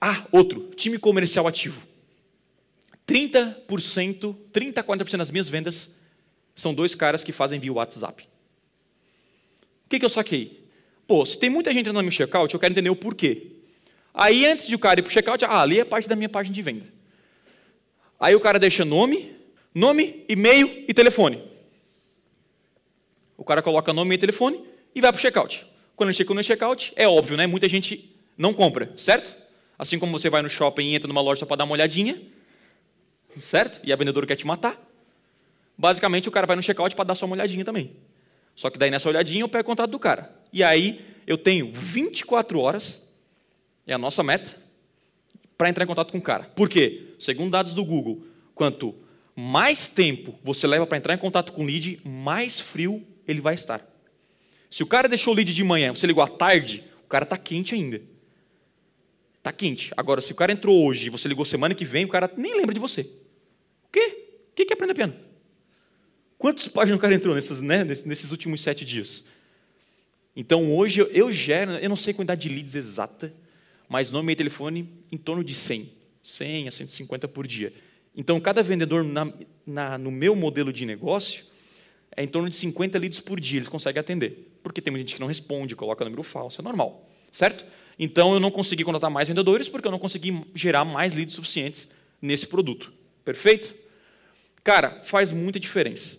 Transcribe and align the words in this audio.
Ah, 0.00 0.26
outro, 0.30 0.70
time 0.76 0.98
comercial 0.98 1.46
ativo. 1.46 1.86
30%, 3.06 4.36
30 4.52 4.80
a 4.80 4.84
40% 4.84 5.16
das 5.16 5.30
minhas 5.30 5.48
vendas 5.48 5.96
são 6.54 6.74
dois 6.74 6.94
caras 6.94 7.24
que 7.24 7.32
fazem 7.32 7.58
via 7.58 7.72
WhatsApp. 7.72 8.28
O 9.86 9.88
que, 9.88 9.98
que 9.98 10.04
eu 10.04 10.10
saquei? 10.10 10.68
Pô, 11.06 11.24
se 11.24 11.38
tem 11.38 11.48
muita 11.48 11.72
gente 11.72 11.80
entrando 11.80 11.96
no 11.96 12.02
meu 12.02 12.12
checkout, 12.12 12.52
eu 12.52 12.60
quero 12.60 12.72
entender 12.72 12.90
o 12.90 12.96
porquê. 12.96 13.52
Aí, 14.12 14.44
antes 14.44 14.66
de 14.66 14.74
o 14.74 14.78
cara 14.78 15.00
ir 15.00 15.02
para 15.02 15.08
o 15.08 15.12
checkout, 15.12 15.44
ah, 15.44 15.62
ali 15.62 15.80
é 15.80 15.84
parte 15.84 16.08
da 16.08 16.14
minha 16.14 16.28
página 16.28 16.54
de 16.54 16.60
venda. 16.60 16.84
Aí 18.20 18.34
o 18.34 18.40
cara 18.40 18.58
deixa 18.58 18.84
nome, 18.84 19.34
nome, 19.74 20.24
e-mail 20.28 20.84
e 20.86 20.92
telefone. 20.92 21.42
O 23.36 23.44
cara 23.44 23.62
coloca 23.62 23.92
nome 23.92 24.16
e 24.16 24.18
telefone 24.18 24.60
e 24.94 25.00
vai 25.00 25.12
para 25.12 25.18
o 25.18 25.22
checkout. 25.22 25.64
Quando 25.96 26.10
ele 26.10 26.16
chega 26.16 26.34
no 26.34 26.42
checkout, 26.42 26.92
é 26.96 27.08
óbvio, 27.08 27.36
né? 27.36 27.46
Muita 27.46 27.68
gente 27.68 28.14
não 28.36 28.52
compra, 28.52 28.92
certo? 28.96 29.34
Assim 29.78 29.98
como 29.98 30.18
você 30.18 30.28
vai 30.28 30.42
no 30.42 30.50
shopping 30.50 30.86
e 30.86 30.94
entra 30.96 31.06
numa 31.06 31.20
loja 31.20 31.40
só 31.40 31.46
para 31.46 31.58
dar 31.58 31.64
uma 31.64 31.74
olhadinha, 31.74 32.20
certo? 33.38 33.80
E 33.84 33.92
a 33.92 33.96
vendedora 33.96 34.26
quer 34.26 34.36
te 34.36 34.46
matar. 34.46 34.76
Basicamente, 35.76 36.28
o 36.28 36.32
cara 36.32 36.46
vai 36.46 36.56
no 36.56 36.62
checkout 36.62 36.96
para 36.96 37.04
dar 37.04 37.14
só 37.14 37.24
uma 37.24 37.36
olhadinha 37.36 37.64
também. 37.64 37.92
Só 38.56 38.68
que 38.68 38.76
daí 38.76 38.90
nessa 38.90 39.08
olhadinha 39.08 39.42
eu 39.42 39.48
pego 39.48 39.62
o 39.62 39.66
contato 39.66 39.90
do 39.90 39.98
cara. 39.98 40.34
E 40.52 40.64
aí 40.64 41.00
eu 41.24 41.38
tenho 41.38 41.72
24 41.72 42.58
horas, 42.58 43.02
é 43.86 43.92
a 43.94 43.98
nossa 43.98 44.22
meta, 44.24 44.56
para 45.56 45.68
entrar 45.68 45.84
em 45.84 45.86
contato 45.86 46.10
com 46.10 46.18
o 46.18 46.22
cara. 46.22 46.44
Por 46.56 46.68
quê? 46.68 47.14
Segundo 47.18 47.52
dados 47.52 47.72
do 47.72 47.84
Google, 47.84 48.24
quanto 48.54 48.94
mais 49.36 49.88
tempo 49.88 50.36
você 50.42 50.66
leva 50.66 50.86
para 50.86 50.98
entrar 50.98 51.14
em 51.14 51.18
contato 51.18 51.52
com 51.52 51.62
o 51.62 51.66
lead, 51.66 52.00
mais 52.04 52.58
frio 52.58 53.06
ele 53.26 53.40
vai 53.40 53.54
estar. 53.54 53.86
Se 54.68 54.82
o 54.82 54.86
cara 54.86 55.08
deixou 55.08 55.32
o 55.32 55.36
lead 55.36 55.54
de 55.54 55.62
manhã, 55.62 55.94
você 55.94 56.06
ligou 56.06 56.22
à 56.24 56.28
tarde, 56.28 56.82
o 57.04 57.08
cara 57.08 57.22
está 57.22 57.36
quente 57.36 57.74
ainda. 57.74 58.02
Está 59.38 59.52
quente. 59.52 59.92
Agora, 59.96 60.20
se 60.20 60.32
o 60.32 60.34
cara 60.34 60.52
entrou 60.52 60.86
hoje 60.86 61.06
e 61.06 61.10
você 61.10 61.26
ligou 61.28 61.44
semana 61.44 61.74
que 61.74 61.84
vem, 61.84 62.04
o 62.04 62.08
cara 62.08 62.30
nem 62.36 62.56
lembra 62.56 62.74
de 62.74 62.80
você. 62.80 63.02
O 63.02 63.90
quê? 63.92 64.24
O 64.50 64.54
que 64.54 64.66
é 64.70 64.74
aprender 64.74 64.94
piano? 64.94 65.14
Quantas 66.36 66.68
páginas 66.68 66.98
o 66.98 67.00
cara 67.00 67.14
entrou 67.14 67.34
nesses, 67.34 67.60
né, 67.60 67.84
nesses 67.84 68.30
últimos 68.30 68.60
sete 68.60 68.84
dias? 68.84 69.24
Então, 70.36 70.76
hoje 70.76 71.00
eu 71.12 71.32
gero, 71.32 71.72
eu 71.72 71.88
não 71.88 71.96
sei 71.96 72.12
a 72.12 72.16
quantidade 72.16 72.42
de 72.42 72.48
leads 72.48 72.74
exata, 72.76 73.32
mas 73.88 74.10
nome 74.12 74.32
e 74.32 74.36
telefone 74.36 74.88
em 75.10 75.16
torno 75.16 75.42
de 75.42 75.54
100. 75.54 75.90
100 76.22 76.68
a 76.68 76.70
150 76.70 77.26
por 77.26 77.46
dia. 77.46 77.72
Então, 78.14 78.38
cada 78.40 78.62
vendedor 78.62 79.02
na, 79.02 79.32
na, 79.66 79.98
no 79.98 80.10
meu 80.10 80.36
modelo 80.36 80.72
de 80.72 80.84
negócio 80.84 81.44
é 82.16 82.22
em 82.22 82.28
torno 82.28 82.48
de 82.48 82.56
50 82.56 82.98
leads 82.98 83.20
por 83.20 83.40
dia, 83.40 83.58
eles 83.58 83.68
conseguem 83.68 84.00
atender. 84.00 84.58
Porque 84.62 84.80
tem 84.80 84.90
muita 84.90 85.06
gente 85.06 85.14
que 85.14 85.20
não 85.20 85.28
responde, 85.28 85.74
coloca 85.74 86.04
número 86.04 86.22
falso, 86.22 86.60
é 86.60 86.64
normal. 86.64 87.08
Certo? 87.32 87.64
Então, 87.98 88.32
eu 88.32 88.40
não 88.40 88.50
consegui 88.50 88.84
contratar 88.84 89.10
mais 89.10 89.28
vendedores 89.28 89.68
porque 89.68 89.86
eu 89.86 89.92
não 89.92 89.98
consegui 89.98 90.44
gerar 90.54 90.84
mais 90.84 91.14
leads 91.14 91.34
suficientes 91.34 91.90
nesse 92.22 92.46
produto. 92.46 92.92
Perfeito? 93.24 93.74
Cara, 94.62 95.02
faz 95.02 95.32
muita 95.32 95.58
diferença. 95.58 96.18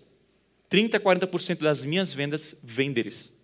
30% 0.70 0.96
a 0.96 1.00
40% 1.00 1.60
das 1.60 1.84
minhas 1.84 2.14
vendas 2.14 2.56
vêm 2.62 2.92
deles. 2.92 3.39